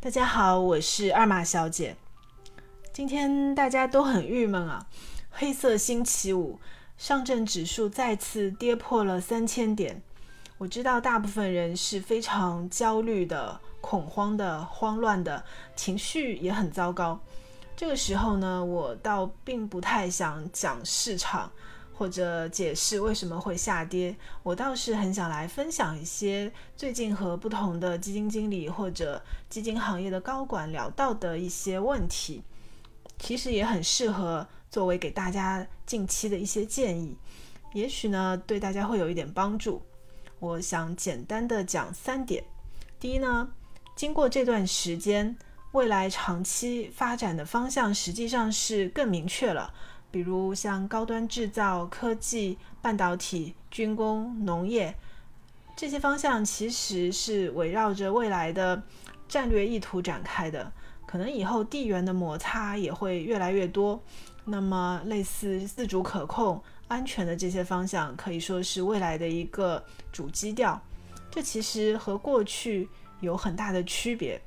[0.00, 1.96] 大家好，我是二马小姐。
[2.92, 4.86] 今天大家都很郁闷啊，
[5.28, 6.60] 黑色星期五，
[6.96, 10.00] 上证指数再次跌破了三千点。
[10.56, 17.18] 我知道大部分人是非常焦虑的、恐慌的、慌乱的，情绪也很糟糕。
[17.76, 21.50] 这个时候呢，我倒并不太想讲市场。
[21.98, 29.20] 或者解释为什么会下跌，我倒是很想来分享一些最近和不同的基金经理或者
[29.50, 32.44] 基金行业的高管聊到的一些问题，
[33.18, 37.16] 其实也很适合作为给大家近期的一些建议，
[37.72, 39.82] 也许呢对大家会有一点帮助。
[40.38, 42.44] 我想简单的讲三点。
[43.00, 43.50] 第一呢，
[43.96, 45.36] 经过这段时间，
[45.72, 49.74] 未来长期发展的方向实际上是更明确了。
[50.10, 54.94] 比如像高端制造、科技、半导体、军工、农业
[55.76, 58.82] 这些方向，其实是围绕着未来的
[59.28, 60.72] 战略意图展开的。
[61.06, 64.02] 可能以后地缘的摩擦也会越来越多。
[64.44, 70.80] 那么，类似自主可控、安全的这些方向，可以说是未来的一个主基调。
[71.30, 72.88] 这其实和过去
[73.20, 74.40] 有很大的区别。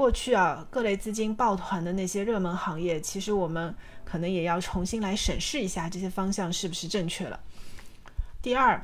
[0.00, 7.38] 过去啊，各类资金抱团的那些热门行业，其实我们可能也要重新来审视一下这些方向是不是正确了。
[8.40, 8.82] 第二，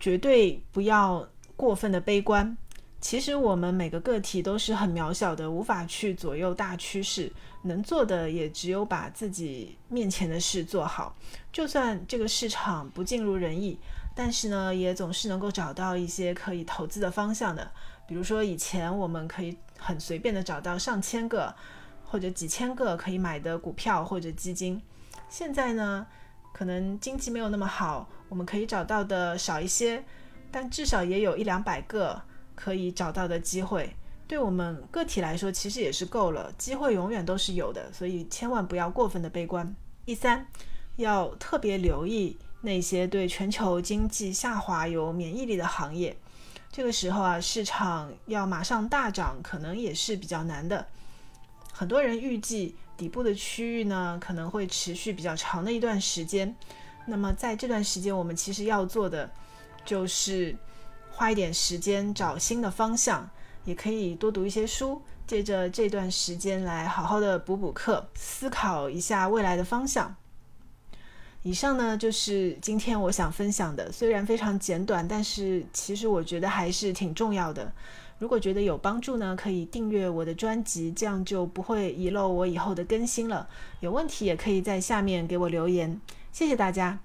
[0.00, 1.24] 绝对不要
[1.54, 2.56] 过分的悲观。
[3.00, 7.30] 其实我们每个个体都是很渺小的，无法去左右大趋势，
[7.62, 11.14] 能做的也只有把自己面前的事做好。
[11.52, 13.78] 就算这个市场不尽如人意，
[14.16, 17.70] 但是呢，也总是能够找到一些可以投资的方向的。
[18.06, 19.56] 比如说以前我们可以。
[19.76, 21.54] 很随便的找到上千个
[22.06, 24.80] 或者几千个可以买的股票或者基金，
[25.28, 26.06] 现在呢，
[26.54, 30.02] 可能经济没有那么好，我们可以找到的少一些，
[30.50, 32.22] 但至少也有一两百个
[32.54, 33.94] 可以找到的机会。
[34.26, 39.74] 对我们个体来说，其实也是够了，机会永远都是有的，所以千万不要过分的悲观。
[40.06, 40.46] 第三，
[40.96, 46.16] 要特别留意那些对全球经济下滑有免疫力的行业。
[46.76, 50.84] 这个时候啊，市场要马上大涨，可能也是比较难的。
[51.72, 56.52] 很多人预计底部的区域呢，可能会持续比较长的一段时间。
[57.06, 59.30] 那么在这段时间，我们其实要做的
[59.84, 60.56] 就是
[61.12, 63.30] 花一点时间找新的方向，
[63.64, 70.16] 也可以多读一些书，借着这段时间来好好的补补课，思考一下未来的方向。
[71.44, 77.70] 以上呢就是今天我想分享的，虽然非常简短，但是其实我觉得还是挺重要的。
[78.18, 83.46] 如果觉得有帮助呢，可以订阅我的专辑，这样就不会遗漏我以后的更新了。
[83.80, 86.00] 有问题也可以在下面给我留言，
[86.32, 87.03] 谢谢大家。